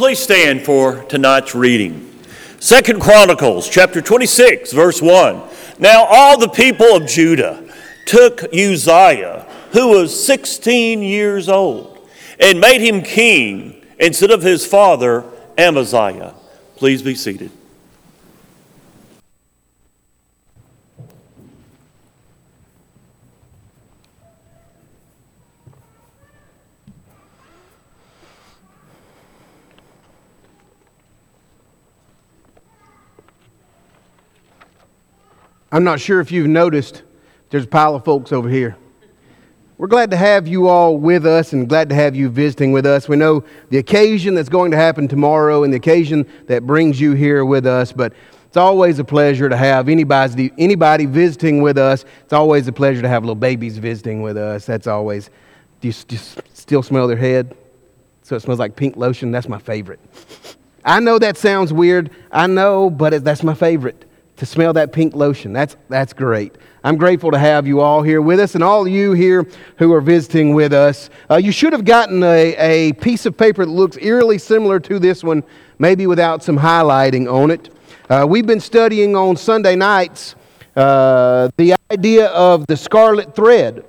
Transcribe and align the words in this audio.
Please 0.00 0.18
stand 0.18 0.62
for 0.62 1.02
tonight's 1.10 1.54
reading. 1.54 2.10
Second 2.58 3.02
Chronicles 3.02 3.68
chapter 3.68 4.00
26 4.00 4.72
verse 4.72 5.02
1. 5.02 5.42
Now 5.78 6.06
all 6.08 6.38
the 6.38 6.48
people 6.48 6.96
of 6.96 7.06
Judah 7.06 7.70
took 8.06 8.42
Uzziah, 8.44 9.46
who 9.72 9.88
was 9.88 10.24
16 10.24 11.02
years 11.02 11.50
old, 11.50 11.98
and 12.38 12.58
made 12.58 12.80
him 12.80 13.02
king 13.02 13.84
instead 13.98 14.30
of 14.30 14.40
his 14.40 14.66
father 14.66 15.22
Amaziah. 15.58 16.32
Please 16.76 17.02
be 17.02 17.14
seated. 17.14 17.50
I'm 35.72 35.84
not 35.84 36.00
sure 36.00 36.20
if 36.20 36.32
you've 36.32 36.48
noticed, 36.48 37.02
there's 37.50 37.64
a 37.64 37.68
pile 37.68 37.94
of 37.94 38.04
folks 38.04 38.32
over 38.32 38.48
here. 38.48 38.76
We're 39.78 39.86
glad 39.86 40.10
to 40.10 40.16
have 40.16 40.48
you 40.48 40.66
all 40.66 40.98
with 40.98 41.24
us 41.24 41.52
and 41.52 41.68
glad 41.68 41.88
to 41.90 41.94
have 41.94 42.16
you 42.16 42.28
visiting 42.28 42.72
with 42.72 42.84
us. 42.84 43.08
We 43.08 43.16
know 43.16 43.44
the 43.70 43.78
occasion 43.78 44.34
that's 44.34 44.48
going 44.48 44.72
to 44.72 44.76
happen 44.76 45.06
tomorrow 45.06 45.62
and 45.62 45.72
the 45.72 45.76
occasion 45.76 46.26
that 46.48 46.66
brings 46.66 47.00
you 47.00 47.12
here 47.12 47.44
with 47.44 47.66
us, 47.66 47.92
but 47.92 48.12
it's 48.46 48.56
always 48.56 48.98
a 48.98 49.04
pleasure 49.04 49.48
to 49.48 49.56
have 49.56 49.88
anybody, 49.88 50.52
anybody 50.58 51.06
visiting 51.06 51.62
with 51.62 51.78
us. 51.78 52.04
It's 52.24 52.32
always 52.32 52.66
a 52.66 52.72
pleasure 52.72 53.00
to 53.00 53.08
have 53.08 53.22
little 53.22 53.36
babies 53.36 53.78
visiting 53.78 54.22
with 54.22 54.36
us. 54.36 54.66
That's 54.66 54.88
always, 54.88 55.30
do 55.80 55.88
you, 55.88 55.94
do 56.08 56.16
you 56.16 56.22
still 56.52 56.82
smell 56.82 57.06
their 57.06 57.16
head? 57.16 57.56
So 58.22 58.34
it 58.34 58.40
smells 58.40 58.58
like 58.58 58.74
pink 58.74 58.96
lotion? 58.96 59.30
That's 59.30 59.48
my 59.48 59.58
favorite. 59.58 60.00
I 60.84 60.98
know 60.98 61.18
that 61.20 61.36
sounds 61.36 61.72
weird. 61.72 62.10
I 62.32 62.48
know, 62.48 62.90
but 62.90 63.24
that's 63.24 63.44
my 63.44 63.54
favorite 63.54 64.04
to 64.40 64.46
smell 64.46 64.72
that 64.72 64.90
pink 64.90 65.14
lotion. 65.14 65.52
That's, 65.52 65.76
that's 65.90 66.14
great. 66.14 66.56
I'm 66.82 66.96
grateful 66.96 67.30
to 67.30 67.38
have 67.38 67.66
you 67.66 67.80
all 67.80 68.00
here 68.02 68.22
with 68.22 68.40
us 68.40 68.54
and 68.54 68.64
all 68.64 68.88
you 68.88 69.12
here 69.12 69.46
who 69.76 69.92
are 69.92 70.00
visiting 70.00 70.54
with 70.54 70.72
us. 70.72 71.10
Uh, 71.30 71.36
you 71.36 71.52
should 71.52 71.74
have 71.74 71.84
gotten 71.84 72.22
a, 72.22 72.56
a 72.56 72.92
piece 72.94 73.26
of 73.26 73.36
paper 73.36 73.66
that 73.66 73.70
looks 73.70 73.98
eerily 74.00 74.38
similar 74.38 74.80
to 74.80 74.98
this 74.98 75.22
one, 75.22 75.44
maybe 75.78 76.06
without 76.06 76.42
some 76.42 76.58
highlighting 76.58 77.30
on 77.30 77.50
it. 77.50 77.68
Uh, 78.08 78.24
we've 78.26 78.46
been 78.46 78.60
studying 78.60 79.14
on 79.14 79.36
Sunday 79.36 79.76
nights 79.76 80.36
uh, 80.74 81.50
the 81.58 81.74
idea 81.92 82.28
of 82.28 82.66
the 82.66 82.78
scarlet 82.78 83.36
thread. 83.36 83.84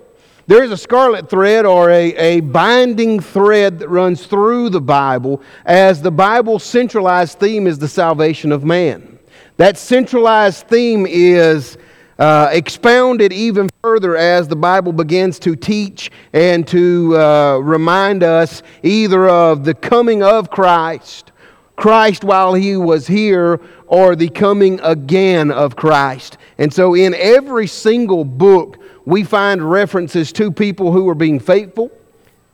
There 0.47 0.65
is 0.65 0.71
a 0.71 0.77
scarlet 0.77 1.29
thread 1.29 1.65
or 1.65 1.89
a, 1.91 2.13
a 2.15 2.41
binding 2.41 3.21
thread 3.21 3.79
that 3.79 3.87
runs 3.87 4.25
through 4.25 4.71
the 4.71 4.81
Bible, 4.81 5.41
as 5.65 6.01
the 6.01 6.11
Bible's 6.11 6.65
centralized 6.65 7.39
theme 7.39 7.67
is 7.67 7.79
the 7.79 7.87
salvation 7.87 8.51
of 8.51 8.65
man. 8.65 9.17
That 9.61 9.77
centralized 9.77 10.67
theme 10.69 11.05
is 11.07 11.77
uh, 12.17 12.49
expounded 12.51 13.31
even 13.31 13.69
further 13.83 14.17
as 14.17 14.47
the 14.47 14.55
Bible 14.55 14.91
begins 14.91 15.37
to 15.37 15.55
teach 15.55 16.09
and 16.33 16.67
to 16.69 17.15
uh, 17.15 17.57
remind 17.59 18.23
us 18.23 18.63
either 18.81 19.29
of 19.29 19.63
the 19.63 19.75
coming 19.75 20.23
of 20.23 20.49
Christ, 20.49 21.31
Christ 21.75 22.23
while 22.23 22.55
he 22.55 22.75
was 22.75 23.05
here, 23.05 23.61
or 23.85 24.15
the 24.15 24.29
coming 24.29 24.79
again 24.81 25.51
of 25.51 25.75
Christ. 25.75 26.39
And 26.57 26.73
so, 26.73 26.95
in 26.95 27.13
every 27.13 27.67
single 27.67 28.25
book, 28.25 28.79
we 29.05 29.23
find 29.23 29.61
references 29.61 30.33
to 30.33 30.51
people 30.51 30.91
who 30.91 31.07
are 31.07 31.13
being 31.13 31.39
faithful, 31.39 31.91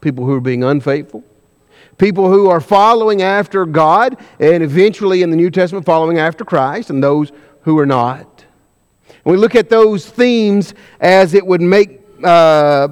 people 0.02 0.26
who 0.26 0.34
are 0.34 0.42
being 0.42 0.66
unfaithful, 0.66 1.24
people 1.98 2.32
who 2.32 2.50
are 2.50 2.62
following 2.62 3.22
after 3.22 3.66
God, 3.66 4.18
and 4.40 4.64
eventually 4.64 5.22
in 5.22 5.30
the 5.30 5.36
New 5.36 5.50
Testament, 5.50 5.86
following 5.86 6.20
after 6.20 6.46
Christ, 6.46 6.90
and 6.90 7.04
those 7.04 7.32
who 7.62 7.78
are 7.80 7.86
not. 7.86 8.46
And 9.08 9.32
we 9.32 9.38
look 9.38 9.56
at 9.56 9.70
those 9.70 10.06
themes 10.06 10.74
as 11.00 11.34
it 11.34 11.46
would 11.46 11.62
make 11.62 12.02
uh, 12.24 12.88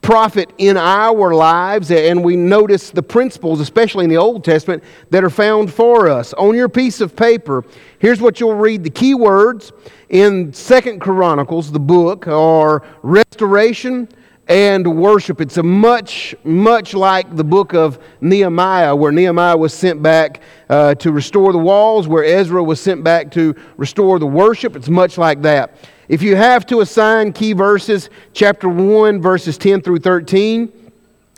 profit 0.00 0.52
in 0.58 0.76
our 0.76 1.34
lives, 1.34 1.90
and 1.90 2.24
we 2.24 2.36
notice 2.36 2.90
the 2.90 3.02
principles, 3.02 3.60
especially 3.60 4.04
in 4.04 4.10
the 4.10 4.16
Old 4.16 4.44
Testament, 4.44 4.82
that 5.10 5.22
are 5.22 5.30
found 5.30 5.72
for 5.72 6.08
us. 6.08 6.32
On 6.34 6.54
your 6.54 6.68
piece 6.68 7.00
of 7.00 7.14
paper, 7.14 7.64
here's 7.98 8.20
what 8.20 8.40
you'll 8.40 8.54
read 8.54 8.84
the 8.84 8.90
key 8.90 9.14
words 9.14 9.72
in 10.08 10.52
Second 10.52 11.00
Chronicles, 11.00 11.70
the 11.70 11.80
book, 11.80 12.26
are 12.26 12.82
restoration, 13.02 14.08
and 14.48 14.96
worship. 14.96 15.40
It's 15.42 15.58
a 15.58 15.62
much, 15.62 16.34
much 16.42 16.94
like 16.94 17.36
the 17.36 17.44
book 17.44 17.74
of 17.74 17.98
Nehemiah, 18.22 18.96
where 18.96 19.12
Nehemiah 19.12 19.56
was 19.56 19.74
sent 19.74 20.02
back 20.02 20.40
uh, 20.70 20.94
to 20.96 21.12
restore 21.12 21.52
the 21.52 21.58
walls, 21.58 22.08
where 22.08 22.24
Ezra 22.24 22.64
was 22.64 22.80
sent 22.80 23.04
back 23.04 23.30
to 23.32 23.54
restore 23.76 24.18
the 24.18 24.26
worship. 24.26 24.74
It's 24.74 24.88
much 24.88 25.18
like 25.18 25.42
that. 25.42 25.74
If 26.08 26.22
you 26.22 26.36
have 26.36 26.64
to 26.66 26.80
assign 26.80 27.34
key 27.34 27.52
verses, 27.52 28.08
chapter 28.32 28.68
1, 28.70 29.20
verses 29.20 29.58
10 29.58 29.82
through 29.82 29.98
13, 29.98 30.72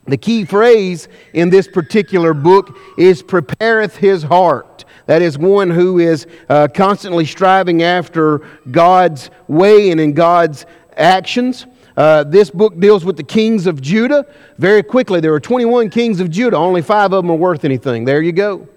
the 0.07 0.17
key 0.17 0.45
phrase 0.45 1.09
in 1.35 1.51
this 1.51 1.67
particular 1.67 2.33
book 2.33 2.79
is 2.97 3.23
prepareth 3.23 3.97
his 3.97 4.23
heart. 4.23 4.85
That 5.07 5.23
is 5.23 5.37
one 5.37 5.71
who 5.71 5.99
is 5.99 6.29
uh, 6.49 6.69
constantly 6.73 7.25
striving 7.25 7.83
after 7.83 8.47
God's 8.71 9.31
way 9.49 9.91
and 9.91 10.01
in 10.01 10.13
God's 10.13 10.67
actions. 10.97 11.67
Uh, 11.97 12.25
this 12.25 12.51
book 12.51 12.79
deals 12.79 13.05
with 13.05 13.17
the 13.17 13.23
kings 13.23 13.67
of 13.67 13.81
Judah. 13.81 14.27
Very 14.59 14.83
quickly, 14.83 15.21
there 15.21 15.33
were 15.33 15.41
21 15.41 15.91
kings 15.91 16.21
of 16.21 16.31
Judah. 16.31 16.57
Only 16.57 16.83
five 16.83 17.13
of 17.13 17.25
them 17.25 17.31
are 17.31 17.37
worth 17.37 17.65
anything. 17.65 18.05
There 18.05 18.23
you 18.23 18.33
go. 18.33 18.69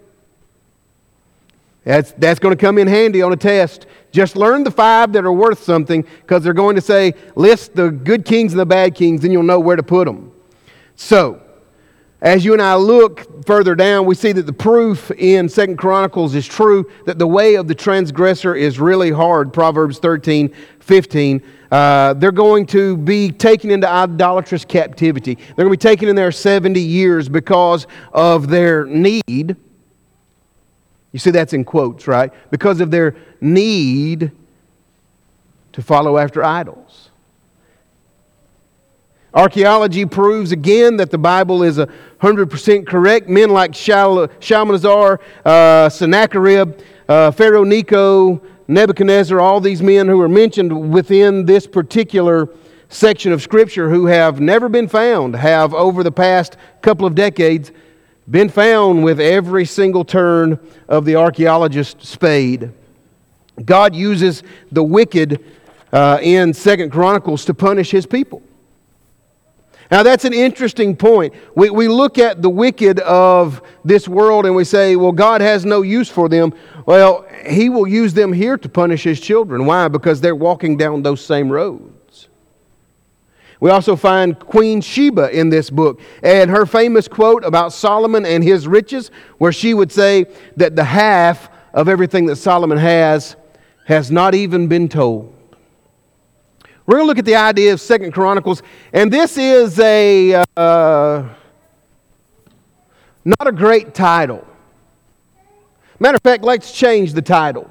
That's, 1.84 2.14
that's 2.14 2.40
going 2.40 2.56
to 2.56 2.60
come 2.60 2.78
in 2.78 2.88
handy 2.88 3.22
on 3.22 3.34
a 3.34 3.36
test. 3.36 3.88
Just 4.12 4.36
learn 4.36 4.64
the 4.64 4.72
five 4.72 5.12
that 5.14 5.26
are 5.26 5.34
worth 5.34 5.64
something 5.64 6.04
because 6.22 6.44
they're 6.44 6.54
going 6.54 6.76
to 6.76 6.82
say, 6.82 7.14
list 7.36 7.76
the 7.76 7.92
good 7.92 8.26
kings 8.26 8.54
and 8.54 8.60
the 8.60 8.66
bad 8.66 8.96
kings, 8.96 9.24
and 9.24 9.34
you'll 9.34 9.44
know 9.44 9.60
where 9.60 9.76
to 9.76 9.84
put 9.84 10.06
them. 10.06 10.32
So, 10.96 11.43
as 12.24 12.46
you 12.46 12.54
and 12.54 12.62
I 12.62 12.76
look 12.76 13.46
further 13.46 13.76
down, 13.76 14.06
we 14.06 14.16
see 14.16 14.32
that 14.32 14.46
the 14.46 14.54
proof 14.54 15.12
in 15.12 15.50
Second 15.50 15.76
Chronicles 15.76 16.34
is 16.36 16.48
true 16.48 16.90
that 17.06 17.20
the 17.20 17.28
way 17.28 17.56
of 17.56 17.68
the 17.68 17.76
transgressor 17.76 18.56
is 18.56 18.80
really 18.80 19.12
hard. 19.12 19.52
Proverbs 19.52 20.00
13, 20.00 20.54
15. 20.80 21.44
Uh, 21.70 22.14
they're 22.14 22.32
going 22.32 22.66
to 22.68 22.96
be 22.96 23.30
taken 23.30 23.70
into 23.72 23.90
idolatrous 23.90 24.64
captivity. 24.64 25.36
They're 25.36 25.66
going 25.66 25.68
to 25.68 25.72
be 25.72 25.90
taken 25.90 26.08
in 26.08 26.16
there 26.16 26.32
70 26.32 26.80
years 26.80 27.28
because 27.28 27.88
of 28.14 28.48
their 28.48 28.86
need. 28.86 29.58
You 31.12 31.20
see, 31.20 31.32
that's 31.32 31.52
in 31.52 31.66
quotes, 31.66 32.08
right? 32.08 32.32
Because 32.52 32.80
of 32.80 32.90
their 32.90 33.18
need 33.42 34.32
to 35.74 35.82
follow 35.82 36.18
after 36.18 36.42
idols. 36.42 37.10
Archaeology 39.34 40.06
proves 40.06 40.52
again 40.52 40.98
that 40.98 41.10
the 41.10 41.18
Bible 41.18 41.64
is 41.64 41.78
100% 41.78 42.86
correct. 42.86 43.28
Men 43.28 43.50
like 43.50 43.74
Shalmaneser, 43.74 45.20
uh, 45.44 45.90
Sennacherib, 45.90 46.80
uh, 47.10 47.32
Pharaoh 47.32 47.64
Necho, 47.64 48.42
Nebuchadnezzar, 48.68 49.40
all 49.40 49.60
these 49.60 49.82
men 49.82 50.08
who 50.08 50.22
are 50.22 50.30
mentioned 50.30 50.94
within 50.94 51.46
this 51.46 51.66
particular 51.66 52.48
section 52.90 53.32
of 53.32 53.42
Scripture 53.42 53.90
who 53.90 54.06
have 54.06 54.40
never 54.40 54.70
been 54.70 54.88
found, 54.88 55.36
have 55.36 55.74
over 55.74 56.04
the 56.04 56.12
past 56.12 56.56
couple 56.82 57.08
of 57.08 57.16
decades 57.16 57.72
been 58.30 58.50
found 58.50 59.04
with 59.04 59.20
every 59.20 59.66
single 59.66 60.06
turn 60.06 60.60
of 60.88 61.06
the 61.06 61.16
archaeologist's 61.16 62.08
spade. 62.08 62.72
God 63.66 63.96
uses 63.96 64.44
the 64.72 64.84
wicked 64.84 65.44
uh, 65.92 66.20
in 66.22 66.54
Second 66.54 66.92
Chronicles 66.92 67.46
to 67.46 67.54
punish 67.54 67.90
his 67.90 68.06
people. 68.06 68.42
Now, 69.94 70.02
that's 70.02 70.26
an 70.26 70.34
interesting 70.34 70.96
point. 70.96 71.36
We, 71.54 71.70
we 71.70 71.88
look 71.88 72.18
at 72.18 72.42
the 72.42 72.50
wicked 72.50 73.00
of 73.02 73.62
this 73.86 74.08
world 74.08 74.48
and 74.48 74.56
we 74.56 74.64
say, 74.64 74.96
well, 74.96 75.12
God 75.12 75.40
has 75.40 75.66
no 75.66 75.84
use 75.84 76.10
for 76.10 76.28
them. 76.28 76.52
Well, 76.88 77.28
He 77.46 77.70
will 77.70 77.86
use 77.86 78.12
them 78.12 78.34
here 78.34 78.58
to 78.58 78.68
punish 78.68 79.04
His 79.04 79.20
children. 79.20 79.68
Why? 79.68 79.88
Because 79.90 80.20
they're 80.20 80.34
walking 80.34 80.78
down 80.78 81.04
those 81.04 81.24
same 81.24 81.48
roads. 81.48 82.28
We 83.60 83.70
also 83.70 83.96
find 83.96 84.40
Queen 84.40 84.82
Sheba 84.82 85.30
in 85.30 85.50
this 85.50 85.70
book 85.70 86.02
and 86.24 86.50
her 86.50 86.66
famous 86.66 87.08
quote 87.08 87.46
about 87.46 87.72
Solomon 87.72 88.26
and 88.26 88.44
his 88.44 88.68
riches, 88.68 89.12
where 89.38 89.52
she 89.52 89.76
would 89.76 89.92
say 89.92 90.26
that 90.58 90.76
the 90.76 90.86
half 90.86 91.52
of 91.72 91.88
everything 91.88 92.26
that 92.26 92.38
Solomon 92.38 92.80
has 92.80 93.36
has 93.86 94.10
not 94.10 94.34
even 94.34 94.68
been 94.68 94.90
told. 94.90 95.36
We're 96.86 96.96
going 96.96 97.06
to 97.06 97.08
look 97.08 97.20
at 97.20 97.26
the 97.26 97.36
idea 97.36 97.72
of 97.72 97.80
Second 97.80 98.12
Chronicles, 98.12 98.62
and 98.92 99.12
this 99.12 99.38
is 99.38 99.80
a 99.80 100.44
uh, 100.58 101.30
not 103.24 103.48
a 103.48 103.54
great 103.54 103.94
title. 103.94 104.46
Matter 106.00 106.18
of 106.18 106.22
fact, 106.24 106.44
let's 106.44 106.74
change 106.74 107.14
the 107.14 107.22
title. 107.22 107.70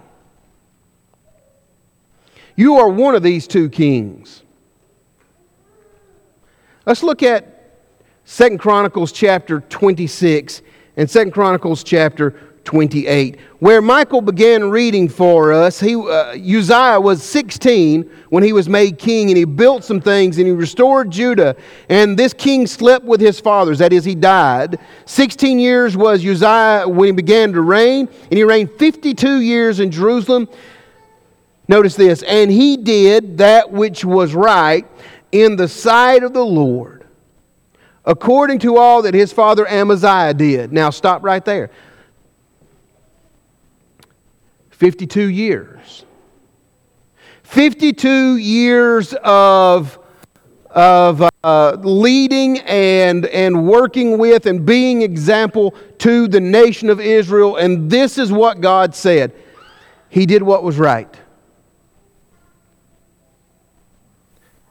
You 2.57 2.77
are 2.77 2.89
one 2.89 3.15
of 3.15 3.23
these 3.23 3.47
two 3.47 3.69
kings. 3.69 4.43
Let's 6.87 7.03
look 7.03 7.23
at 7.23 7.83
Second 8.25 8.59
Chronicles 8.59 9.13
chapter 9.13 9.61
26 9.61 10.63
and 10.97 11.11
Second 11.11 11.33
Chronicles 11.33 11.85
chapter 11.85 12.52
28, 12.65 13.39
where 13.59 13.83
Michael 13.83 14.21
began 14.21 14.71
reading 14.71 15.09
for 15.09 15.53
us. 15.53 15.81
He, 15.81 15.95
uh, 15.95 16.35
Uzziah 16.35 17.01
was 17.01 17.23
16 17.23 18.09
when 18.29 18.43
he 18.43 18.53
was 18.53 18.69
made 18.69 18.99
king, 18.99 19.29
and 19.29 19.37
he 19.37 19.45
built 19.45 19.85
some 19.85 20.01
things, 20.01 20.39
and 20.39 20.47
he 20.47 20.53
restored 20.53 21.11
Judah. 21.11 21.57
And 21.89 22.19
this 22.19 22.33
king 22.33 22.67
slept 22.67 23.05
with 23.05 23.21
his 23.21 23.41
fathers, 23.41 23.79
that 23.79 23.93
is, 23.93 24.05
he 24.05 24.15
died. 24.15 24.79
16 25.07 25.59
years 25.59 25.97
was 25.97 26.25
Uzziah 26.25 26.89
when 26.89 27.07
he 27.07 27.13
began 27.13 27.53
to 27.53 27.61
reign, 27.61 28.09
and 28.09 28.33
he 28.33 28.45
reigned 28.45 28.71
52 28.79 29.41
years 29.41 29.81
in 29.81 29.91
Jerusalem. 29.91 30.49
Notice 31.69 31.95
this, 31.97 32.23
and 32.23 32.51
he 32.51 32.77
did 32.77 33.39
that 33.39 33.71
which 33.71 34.05
was 34.05 34.35
right 34.35 34.87
in 35.31 35.57
the 35.57 35.69
sight 35.69 36.23
of 36.23 36.33
the 36.33 36.45
Lord, 36.45 37.07
according 38.05 38.59
to 38.61 38.77
all 38.77 39.03
that 39.03 39.15
his 39.15 39.33
father 39.33 39.67
Amaziah 39.67 40.35
did. 40.35 40.73
Now, 40.73 40.91
stop 40.91 41.23
right 41.23 41.45
there. 41.45 41.71
52 44.83 45.29
years. 45.29 46.05
52 47.45 48.37
years 48.39 49.15
of, 49.23 49.97
of 50.71 51.31
uh, 51.45 51.77
leading 51.79 52.59
and, 52.59 53.27
and 53.27 53.65
working 53.69 54.19
with 54.19 54.47
and 54.47 54.67
being 54.67 55.03
example 55.03 55.73
to 55.99 56.27
the 56.27 56.41
nation 56.41 56.91
of 56.91 56.99
Israel. 56.99 57.59
And 57.59 57.89
this 57.89 58.19
is 58.19 58.33
what 58.33 58.61
God 58.61 58.97
said 58.97 59.33
He 60.09 60.27
did 60.27 60.43
what 60.43 60.65
was 60.65 60.79
right. 60.79 61.15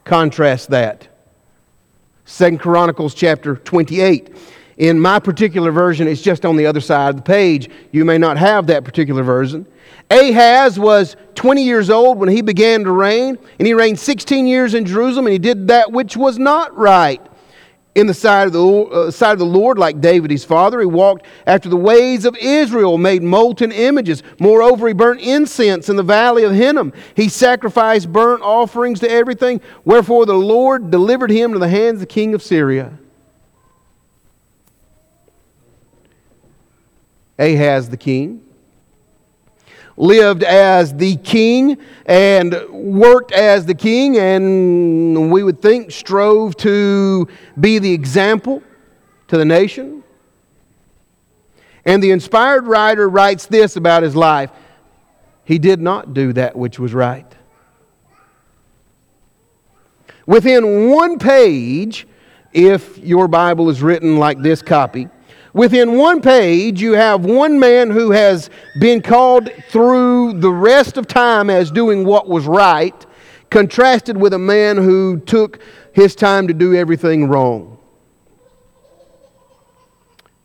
Contrast 0.03 0.71
that. 0.71 1.07
Second 2.25 2.57
Chronicles 2.57 3.13
chapter 3.13 3.55
28. 3.55 4.35
In 4.77 4.99
my 4.99 5.19
particular 5.19 5.71
version, 5.71 6.07
it's 6.07 6.21
just 6.21 6.45
on 6.45 6.55
the 6.55 6.65
other 6.65 6.81
side 6.81 7.09
of 7.09 7.15
the 7.17 7.21
page. 7.21 7.69
You 7.91 8.05
may 8.05 8.17
not 8.17 8.37
have 8.37 8.67
that 8.67 8.83
particular 8.83 9.23
version. 9.23 9.65
Ahaz 10.09 10.79
was 10.79 11.15
20 11.35 11.63
years 11.63 11.89
old 11.89 12.17
when 12.17 12.29
he 12.29 12.41
began 12.41 12.83
to 12.83 12.91
reign, 12.91 13.37
and 13.59 13.67
he 13.67 13.73
reigned 13.73 13.99
16 13.99 14.45
years 14.45 14.73
in 14.73 14.85
Jerusalem, 14.85 15.27
and 15.27 15.33
he 15.33 15.39
did 15.39 15.67
that 15.67 15.91
which 15.91 16.17
was 16.17 16.37
not 16.37 16.75
right 16.77 17.21
in 17.93 18.07
the 18.07 18.13
sight 18.13 18.47
of 18.47 18.53
the, 18.53 18.65
uh, 18.65 19.11
sight 19.11 19.33
of 19.33 19.39
the 19.39 19.45
Lord, 19.45 19.77
like 19.77 19.99
David 19.99 20.31
his 20.31 20.45
father. 20.45 20.79
He 20.79 20.85
walked 20.85 21.25
after 21.45 21.67
the 21.67 21.77
ways 21.77 22.23
of 22.23 22.37
Israel, 22.37 22.97
made 22.97 23.21
molten 23.21 23.71
images. 23.71 24.23
Moreover, 24.39 24.87
he 24.87 24.93
burnt 24.93 25.19
incense 25.21 25.89
in 25.89 25.97
the 25.97 26.03
valley 26.03 26.43
of 26.43 26.53
Hinnom. 26.53 26.93
He 27.15 27.27
sacrificed 27.27 28.11
burnt 28.11 28.43
offerings 28.43 29.01
to 29.01 29.11
everything. 29.11 29.59
Wherefore 29.83 30.25
the 30.25 30.33
Lord 30.33 30.89
delivered 30.89 31.31
him 31.31 31.51
to 31.53 31.59
the 31.59 31.67
hands 31.67 31.95
of 31.95 31.99
the 32.01 32.05
king 32.05 32.33
of 32.33 32.41
Syria. 32.41 32.97
Ahaz 37.41 37.89
the 37.89 37.97
king 37.97 38.41
lived 39.97 40.43
as 40.43 40.95
the 40.95 41.15
king 41.17 41.77
and 42.05 42.55
worked 42.69 43.31
as 43.31 43.65
the 43.65 43.75
king, 43.75 44.17
and 44.17 45.31
we 45.31 45.43
would 45.43 45.61
think 45.61 45.91
strove 45.91 46.55
to 46.57 47.27
be 47.59 47.77
the 47.77 47.93
example 47.93 48.63
to 49.27 49.37
the 49.37 49.45
nation. 49.45 50.03
And 51.85 52.01
the 52.01 52.11
inspired 52.11 52.65
writer 52.65 53.09
writes 53.09 53.45
this 53.45 53.75
about 53.75 54.03
his 54.03 54.15
life 54.15 54.51
he 55.43 55.59
did 55.59 55.81
not 55.81 56.13
do 56.13 56.33
that 56.33 56.55
which 56.55 56.79
was 56.79 56.93
right. 56.93 57.25
Within 60.25 60.89
one 60.89 61.19
page, 61.19 62.07
if 62.53 62.97
your 62.99 63.27
Bible 63.27 63.69
is 63.69 63.81
written 63.81 64.17
like 64.17 64.39
this 64.39 64.61
copy, 64.61 65.09
Within 65.53 65.97
one 65.97 66.21
page, 66.21 66.81
you 66.81 66.93
have 66.93 67.25
one 67.25 67.59
man 67.59 67.89
who 67.89 68.11
has 68.11 68.49
been 68.79 69.01
called 69.01 69.49
through 69.69 70.39
the 70.39 70.51
rest 70.51 70.97
of 70.97 71.07
time 71.07 71.49
as 71.49 71.71
doing 71.71 72.05
what 72.05 72.27
was 72.27 72.45
right, 72.45 73.05
contrasted 73.49 74.15
with 74.15 74.33
a 74.33 74.39
man 74.39 74.77
who 74.77 75.19
took 75.19 75.59
his 75.91 76.15
time 76.15 76.47
to 76.47 76.53
do 76.53 76.73
everything 76.73 77.27
wrong. 77.27 77.77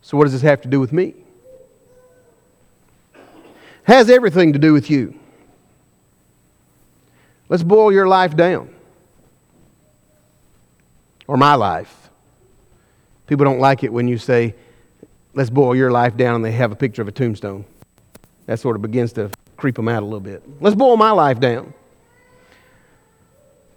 So, 0.01 0.17
what 0.17 0.25
does 0.25 0.33
this 0.33 0.41
have 0.41 0.61
to 0.61 0.67
do 0.67 0.79
with 0.79 0.91
me? 0.91 1.13
Has 3.83 4.09
everything 4.09 4.51
to 4.51 4.59
do 4.59 4.73
with 4.73 4.89
you. 4.89 5.17
Let's 7.47 7.63
boil 7.63 7.93
your 7.93 8.07
life 8.07 8.35
down. 8.35 8.73
Or 11.27 11.37
my 11.37 11.55
life. 11.55 12.09
People 13.27 13.45
don't 13.45 13.59
like 13.59 13.85
it 13.85 13.91
when 13.91 14.09
you 14.09 14.17
say, 14.17 14.55
let's 15.37 15.51
boil 15.51 15.75
your 15.75 15.91
life 15.91 16.17
down 16.17 16.37
and 16.37 16.43
they 16.43 16.51
have 16.51 16.71
a 16.71 16.75
picture 16.75 17.03
of 17.03 17.07
a 17.07 17.11
tombstone. 17.11 17.63
That 18.47 18.59
sort 18.59 18.75
of 18.75 18.81
begins 18.81 19.13
to 19.13 19.29
creep 19.55 19.75
them 19.75 19.87
out 19.87 20.01
a 20.01 20.05
little 20.05 20.19
bit. 20.19 20.43
Let's 20.59 20.75
boil 20.75 20.97
my 20.97 21.11
life 21.11 21.39
down 21.39 21.75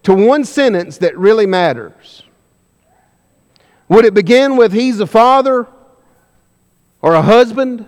to 0.04 0.14
one 0.14 0.44
sentence 0.44 0.96
that 0.98 1.16
really 1.18 1.44
matters. 1.44 2.22
Would 3.88 4.06
it 4.06 4.14
begin 4.14 4.56
with 4.56 4.72
he's 4.72 5.00
a 5.00 5.06
father 5.06 5.66
or 7.02 7.12
a 7.12 7.20
husband? 7.20 7.84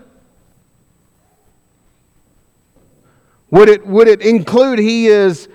Would 3.51 3.71
it, 3.71 3.87
would 3.87 4.07
it 4.07 4.21
include 4.21 4.81
he 4.81 5.07
is 5.07 5.49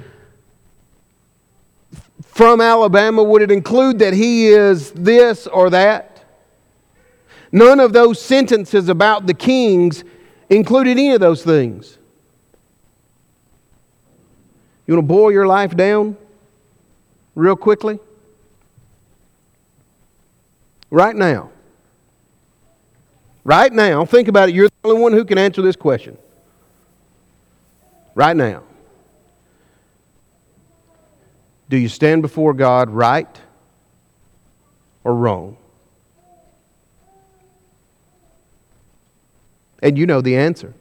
from 2.21 2.61
Alabama? 2.61 3.21
Would 3.21 3.43
it 3.43 3.51
include 3.51 3.99
that 3.99 4.13
he 4.13 4.47
is 4.47 4.91
this 4.93 5.45
or 5.45 5.69
that? 5.69 6.16
None 7.51 7.79
of 7.79 7.93
those 7.93 8.21
sentences 8.21 8.89
about 8.89 9.25
the 9.25 9.33
kings 9.33 10.03
included 10.49 10.91
any 10.91 11.11
of 11.11 11.19
those 11.19 11.43
things. 11.43 11.97
You 14.85 14.95
want 14.95 15.07
to 15.07 15.07
boil 15.07 15.31
your 15.31 15.47
life 15.47 15.75
down 15.75 16.17
real 17.35 17.55
quickly? 17.55 17.99
Right 20.89 21.15
now. 21.15 21.51
Right 23.43 23.71
now, 23.71 24.05
think 24.05 24.27
about 24.27 24.49
it. 24.49 24.55
You're 24.55 24.67
the 24.67 24.89
only 24.89 25.01
one 25.01 25.13
who 25.13 25.23
can 25.23 25.37
answer 25.37 25.61
this 25.61 25.75
question. 25.75 26.17
Right 28.15 28.35
now. 28.35 28.63
Do 31.69 31.77
you 31.77 31.89
stand 31.89 32.21
before 32.21 32.53
God 32.53 32.89
right 32.89 33.27
or 35.03 35.13
wrong? 35.13 35.57
And 39.81 39.97
you 39.97 40.05
know 40.05 40.21
the 40.21 40.35
answer. 40.37 40.73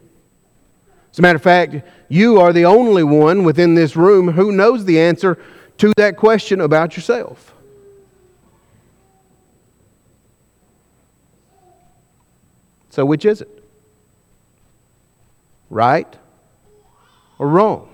As 1.11 1.19
a 1.19 1.21
matter 1.21 1.37
of 1.37 1.43
fact, 1.43 1.75
you 2.09 2.39
are 2.39 2.53
the 2.53 2.65
only 2.65 3.03
one 3.03 3.43
within 3.43 3.75
this 3.75 3.95
room 3.95 4.31
who 4.31 4.51
knows 4.51 4.85
the 4.85 4.99
answer 4.99 5.37
to 5.77 5.93
that 5.97 6.17
question 6.17 6.61
about 6.61 6.95
yourself. 6.95 7.53
So, 12.89 13.05
which 13.05 13.25
is 13.25 13.41
it? 13.41 13.63
Right 15.69 16.15
or 17.37 17.47
wrong? 17.47 17.89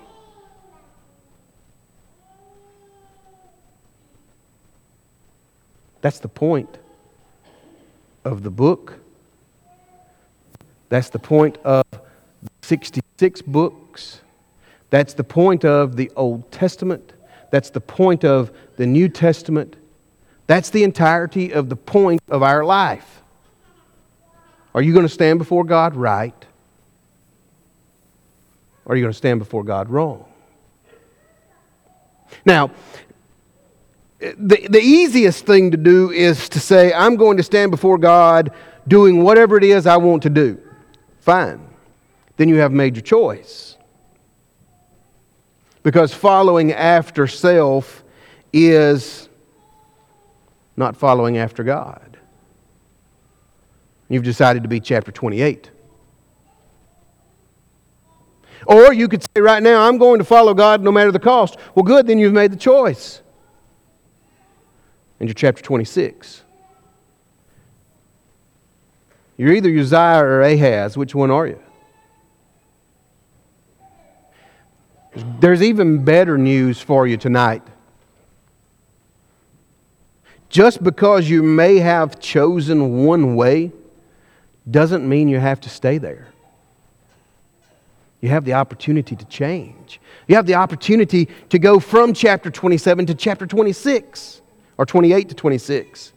That's 6.02 6.20
the 6.20 6.28
point 6.28 6.78
of 8.26 8.44
the 8.44 8.50
book 8.50 9.00
that's 10.94 11.10
the 11.10 11.18
point 11.18 11.58
of 11.64 11.84
66 12.62 13.42
books. 13.42 14.22
That's 14.92 15.16
the 15.16 15.24
point 15.24 15.66
of 15.66 15.96
the 15.96 16.12
Old 16.16 16.52
Testament. 16.52 17.14
That's 17.50 17.72
the 17.72 17.82
point 17.82 18.24
of 18.24 18.52
the 18.78 18.86
New 18.86 19.10
Testament. 19.10 19.76
That's 20.46 20.70
the 20.70 20.84
entirety 20.84 21.52
of 21.52 21.70
the 21.70 21.76
point 21.76 22.22
of 22.30 22.44
our 22.44 22.64
life. 22.64 23.24
Are 24.76 24.84
you 24.84 24.94
going 24.94 25.08
to 25.08 25.12
stand 25.12 25.40
before 25.40 25.64
God 25.64 25.96
right? 25.96 26.46
Or 28.86 28.94
are 28.94 28.96
you 28.96 29.02
going 29.02 29.14
to 29.14 29.18
stand 29.18 29.40
before 29.40 29.64
God 29.64 29.90
wrong? 29.90 30.26
Now, 32.46 32.70
the, 34.20 34.68
the 34.70 34.80
easiest 34.80 35.48
thing 35.48 35.72
to 35.72 35.78
do 35.78 36.12
is 36.12 36.50
to 36.50 36.60
say, 36.60 36.94
I'm 36.94 37.16
going 37.16 37.38
to 37.38 37.44
stand 37.44 37.72
before 37.72 37.98
God 37.98 38.52
doing 38.88 39.24
whatever 39.24 39.58
it 39.58 39.64
is 39.64 39.88
I 39.88 39.98
want 39.98 40.22
to 40.22 40.30
do. 40.30 40.60
Fine. 41.24 41.66
Then 42.36 42.50
you 42.50 42.58
have 42.58 42.74
made 42.74 42.98
your 42.98 43.02
choice. 43.02 43.78
Because 45.82 46.14
following 46.14 46.74
after 46.74 47.28
self 47.28 48.04
is 48.52 49.30
not 50.76 50.98
following 50.98 51.38
after 51.38 51.64
God. 51.64 52.18
You've 54.10 54.24
decided 54.24 54.64
to 54.64 54.70
be 54.70 54.82
chapter 54.82 55.14
28. 55.14 55.72
Or 58.66 58.92
you 58.92 59.08
could 59.08 59.24
say 59.24 59.42
right 59.42 59.64
now, 59.64 59.88
I'm 59.88 59.98
going 59.98 60.20
to 60.20 60.26
follow 60.26 60.54
God 60.54 60.82
no 60.82 60.92
matter 60.92 61.12
the 61.12 61.20
cost. 61.20 61.56
Well, 61.74 61.84
good, 61.84 62.06
then 62.06 62.20
you've 62.20 62.34
made 62.34 62.52
the 62.52 62.58
choice. 62.58 63.22
And 65.22 65.30
you're 65.30 65.34
chapter 65.34 65.64
26. 65.64 66.42
You're 69.38 69.54
either 69.54 69.70
Uzziah 69.70 70.24
or 70.24 70.42
Ahaz. 70.42 70.96
Which 70.96 71.16
one 71.16 71.32
are 71.32 71.48
you? 71.48 71.60
There's 75.40 75.62
even 75.62 76.04
better 76.04 76.38
news 76.38 76.82
for 76.82 77.08
you 77.08 77.18
tonight. 77.18 77.62
Just 80.50 80.84
because 80.84 81.30
you 81.30 81.42
may 81.42 81.78
have 81.78 82.20
chosen 82.20 83.06
one 83.06 83.36
way 83.36 83.72
doesn't 84.70 85.08
mean 85.08 85.28
you 85.28 85.40
have 85.40 85.60
to 85.62 85.70
stay 85.70 85.98
there. 85.98 86.28
You 88.22 88.30
have 88.30 88.46
the 88.46 88.54
opportunity 88.54 89.16
to 89.16 89.26
change. 89.26 90.00
You 90.28 90.36
have 90.36 90.46
the 90.46 90.56
opportunity 90.56 91.28
to 91.50 91.60
go 91.60 91.80
from 91.80 92.14
chapter 92.14 92.50
27 92.50 93.08
to 93.08 93.16
chapter 93.16 93.46
26 93.46 94.42
or 94.78 94.86
28 94.86 95.30
to 95.30 95.36
26. 95.36 96.13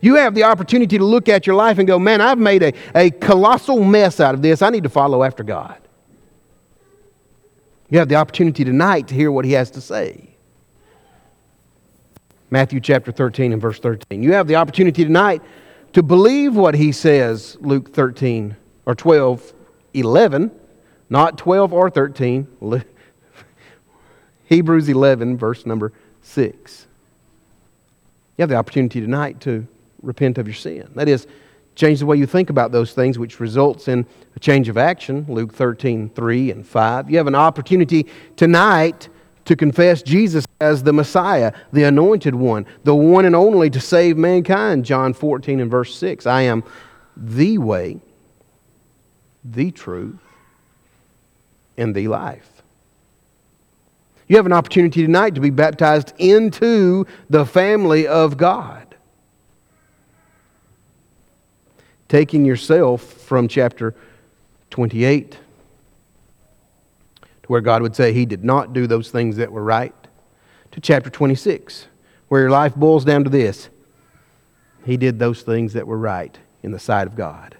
You 0.00 0.16
have 0.16 0.34
the 0.34 0.44
opportunity 0.44 0.96
to 0.98 1.04
look 1.04 1.28
at 1.28 1.46
your 1.46 1.56
life 1.56 1.78
and 1.78 1.86
go, 1.86 1.98
man, 1.98 2.20
I've 2.20 2.38
made 2.38 2.62
a, 2.62 2.72
a 2.94 3.10
colossal 3.10 3.84
mess 3.84 4.18
out 4.18 4.34
of 4.34 4.42
this. 4.42 4.62
I 4.62 4.70
need 4.70 4.84
to 4.84 4.88
follow 4.88 5.22
after 5.22 5.42
God. 5.42 5.76
You 7.90 7.98
have 7.98 8.08
the 8.08 8.14
opportunity 8.14 8.64
tonight 8.64 9.08
to 9.08 9.14
hear 9.14 9.30
what 9.30 9.44
he 9.44 9.52
has 9.52 9.70
to 9.72 9.80
say. 9.80 10.30
Matthew 12.50 12.80
chapter 12.80 13.12
13 13.12 13.52
and 13.52 13.60
verse 13.60 13.78
13. 13.78 14.22
You 14.22 14.32
have 14.32 14.46
the 14.46 14.56
opportunity 14.56 15.04
tonight 15.04 15.42
to 15.92 16.02
believe 16.02 16.56
what 16.56 16.74
he 16.74 16.92
says, 16.92 17.56
Luke 17.60 17.92
13 17.92 18.56
or 18.86 18.94
12, 18.94 19.52
11, 19.94 20.50
not 21.08 21.36
12 21.36 21.72
or 21.72 21.90
13. 21.90 22.46
Hebrews 24.46 24.88
11, 24.88 25.36
verse 25.36 25.66
number 25.66 25.92
6. 26.22 26.86
You 28.36 28.42
have 28.42 28.48
the 28.48 28.56
opportunity 28.56 29.00
tonight 29.00 29.40
to 29.42 29.66
repent 30.02 30.38
of 30.38 30.46
your 30.46 30.54
sin. 30.54 30.90
That 30.94 31.08
is, 31.08 31.26
change 31.74 32.00
the 32.00 32.06
way 32.06 32.16
you 32.16 32.26
think 32.26 32.50
about 32.50 32.72
those 32.72 32.92
things, 32.92 33.18
which 33.18 33.40
results 33.40 33.88
in 33.88 34.06
a 34.36 34.40
change 34.40 34.68
of 34.68 34.76
action. 34.76 35.24
Luke 35.28 35.52
13, 35.54 36.10
3 36.10 36.50
and 36.50 36.66
5. 36.66 37.10
You 37.10 37.16
have 37.18 37.26
an 37.26 37.34
opportunity 37.34 38.06
tonight 38.36 39.08
to 39.46 39.56
confess 39.56 40.02
Jesus 40.02 40.44
as 40.60 40.82
the 40.82 40.92
Messiah, 40.92 41.52
the 41.72 41.84
anointed 41.84 42.34
one, 42.34 42.66
the 42.84 42.94
one 42.94 43.24
and 43.24 43.34
only 43.34 43.70
to 43.70 43.80
save 43.80 44.16
mankind. 44.16 44.84
John 44.84 45.12
14 45.12 45.60
and 45.60 45.70
verse 45.70 45.94
6. 45.96 46.26
I 46.26 46.42
am 46.42 46.62
the 47.16 47.58
way, 47.58 48.00
the 49.44 49.70
truth, 49.70 50.20
and 51.76 51.94
the 51.94 52.08
life. 52.08 52.62
You 54.28 54.36
have 54.36 54.46
an 54.46 54.52
opportunity 54.52 55.04
tonight 55.04 55.34
to 55.34 55.40
be 55.40 55.50
baptized 55.50 56.12
into 56.18 57.06
the 57.28 57.44
family 57.44 58.06
of 58.06 58.36
God. 58.36 58.89
Taking 62.10 62.44
yourself 62.44 63.02
from 63.02 63.46
chapter 63.46 63.94
28 64.70 65.30
to 65.30 65.38
where 67.46 67.60
God 67.60 67.82
would 67.82 67.94
say 67.94 68.12
he 68.12 68.26
did 68.26 68.44
not 68.44 68.72
do 68.72 68.88
those 68.88 69.10
things 69.10 69.36
that 69.36 69.50
were 69.52 69.62
right, 69.62 69.94
to 70.72 70.80
chapter 70.80 71.08
26, 71.08 71.86
where 72.28 72.42
your 72.42 72.50
life 72.50 72.74
boils 72.74 73.04
down 73.04 73.24
to 73.24 73.30
this 73.30 73.70
he 74.84 74.96
did 74.96 75.18
those 75.18 75.42
things 75.42 75.74
that 75.74 75.86
were 75.86 75.98
right 75.98 76.36
in 76.62 76.72
the 76.72 76.78
sight 76.78 77.06
of 77.06 77.14
God. 77.14 77.56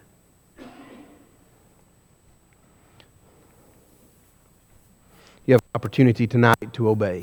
You 5.47 5.55
have 5.55 5.63
opportunity 5.75 6.27
tonight 6.27 6.73
to 6.73 6.89
obey. 6.89 7.23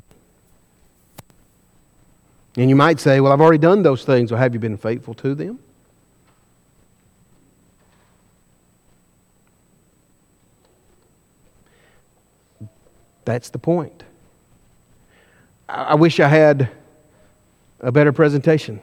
And 2.55 2.69
you 2.69 2.75
might 2.75 2.99
say, 2.99 3.19
Well, 3.19 3.33
I've 3.33 3.41
already 3.41 3.57
done 3.57 3.83
those 3.83 4.05
things. 4.05 4.31
Well, 4.31 4.39
have 4.39 4.53
you 4.53 4.59
been 4.59 4.77
faithful 4.77 5.13
to 5.15 5.35
them? 5.35 5.59
That's 13.27 13.49
the 13.49 13.59
point. 13.59 14.05
I 15.67 15.95
wish 15.95 16.21
I 16.21 16.29
had 16.29 16.69
a 17.81 17.91
better 17.91 18.13
presentation. 18.13 18.79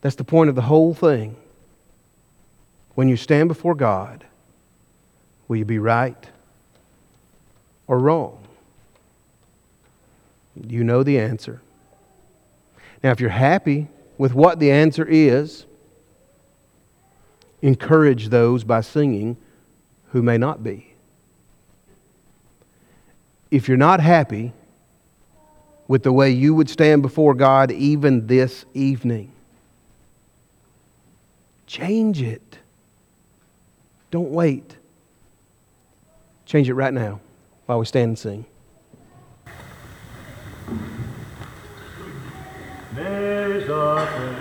That's 0.00 0.16
the 0.16 0.24
point 0.24 0.48
of 0.48 0.56
the 0.56 0.62
whole 0.62 0.92
thing. 0.92 1.36
When 2.96 3.08
you 3.08 3.16
stand 3.16 3.48
before 3.48 3.76
God, 3.76 4.24
will 5.46 5.56
you 5.56 5.64
be 5.64 5.78
right 5.78 6.26
or 7.86 8.00
wrong? 8.00 8.42
You 10.60 10.82
know 10.82 11.04
the 11.04 11.20
answer. 11.20 11.60
Now, 13.04 13.12
if 13.12 13.20
you're 13.20 13.30
happy 13.30 13.86
with 14.18 14.34
what 14.34 14.58
the 14.58 14.72
answer 14.72 15.06
is, 15.08 15.64
encourage 17.62 18.30
those 18.30 18.64
by 18.64 18.80
singing 18.80 19.36
who 20.06 20.22
may 20.22 20.38
not 20.38 20.64
be 20.64 20.87
if 23.50 23.68
you're 23.68 23.76
not 23.76 24.00
happy 24.00 24.52
with 25.86 26.02
the 26.02 26.12
way 26.12 26.30
you 26.30 26.54
would 26.54 26.68
stand 26.68 27.02
before 27.02 27.34
God 27.34 27.70
even 27.70 28.26
this 28.26 28.64
evening, 28.74 29.32
change 31.66 32.20
it. 32.20 32.58
Don't 34.10 34.30
wait. 34.30 34.76
Change 36.46 36.68
it 36.68 36.74
right 36.74 36.92
now 36.92 37.20
while 37.66 37.78
we 37.78 37.86
stand 37.86 38.08
and 38.08 38.18
sing. 38.18 38.44
There's 42.94 43.68
a 43.68 44.37